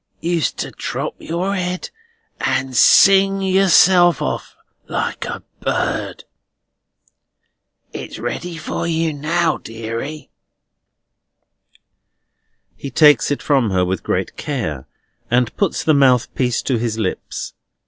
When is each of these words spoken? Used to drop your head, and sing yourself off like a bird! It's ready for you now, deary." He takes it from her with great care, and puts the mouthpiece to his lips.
Used 0.19 0.57
to 0.57 0.71
drop 0.71 1.13
your 1.19 1.55
head, 1.55 1.91
and 2.39 2.75
sing 2.75 3.39
yourself 3.39 4.19
off 4.19 4.55
like 4.87 5.25
a 5.25 5.43
bird! 5.59 6.23
It's 7.93 8.17
ready 8.17 8.57
for 8.57 8.87
you 8.87 9.13
now, 9.13 9.57
deary." 9.57 10.31
He 12.75 12.89
takes 12.89 13.29
it 13.29 13.43
from 13.43 13.69
her 13.69 13.85
with 13.85 14.01
great 14.01 14.35
care, 14.37 14.87
and 15.29 15.55
puts 15.55 15.83
the 15.83 15.93
mouthpiece 15.93 16.63
to 16.63 16.77
his 16.79 16.97
lips. 16.97 17.53